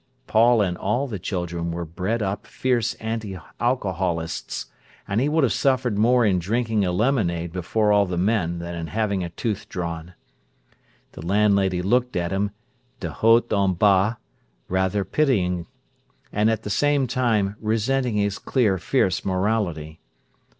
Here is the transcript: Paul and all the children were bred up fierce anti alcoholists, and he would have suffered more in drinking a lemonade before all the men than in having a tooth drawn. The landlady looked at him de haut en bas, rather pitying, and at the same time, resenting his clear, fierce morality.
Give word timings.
Paul 0.25 0.63
and 0.63 0.79
all 0.79 1.05
the 1.07 1.19
children 1.19 1.69
were 1.69 1.85
bred 1.85 2.23
up 2.23 2.47
fierce 2.47 2.95
anti 2.95 3.37
alcoholists, 3.59 4.65
and 5.07 5.21
he 5.21 5.29
would 5.29 5.43
have 5.43 5.53
suffered 5.53 5.95
more 5.95 6.25
in 6.25 6.39
drinking 6.39 6.83
a 6.83 6.91
lemonade 6.91 7.53
before 7.53 7.91
all 7.91 8.07
the 8.07 8.17
men 8.17 8.57
than 8.57 8.73
in 8.73 8.87
having 8.87 9.23
a 9.23 9.29
tooth 9.29 9.69
drawn. 9.69 10.15
The 11.11 11.23
landlady 11.23 11.83
looked 11.83 12.15
at 12.15 12.31
him 12.31 12.49
de 12.99 13.11
haut 13.11 13.53
en 13.53 13.75
bas, 13.75 14.15
rather 14.67 15.05
pitying, 15.05 15.67
and 16.33 16.49
at 16.49 16.63
the 16.63 16.71
same 16.71 17.05
time, 17.05 17.55
resenting 17.61 18.15
his 18.15 18.39
clear, 18.39 18.79
fierce 18.79 19.23
morality. 19.23 19.99